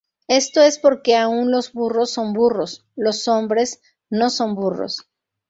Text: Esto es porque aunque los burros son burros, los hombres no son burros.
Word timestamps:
Esto 0.29 0.63
es 0.63 0.79
porque 0.79 1.15
aunque 1.15 1.51
los 1.51 1.73
burros 1.73 2.09
son 2.09 2.33
burros, 2.33 2.87
los 2.95 3.27
hombres 3.27 3.81
no 4.09 4.31
son 4.31 4.55
burros. 4.55 5.05